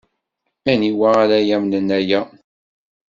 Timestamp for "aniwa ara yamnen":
0.71-1.87